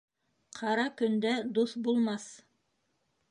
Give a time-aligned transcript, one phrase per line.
[0.59, 2.27] Ҡара көндә дуҫ булмаҫ.